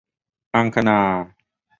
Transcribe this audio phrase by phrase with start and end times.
[0.55, 0.99] อังคณา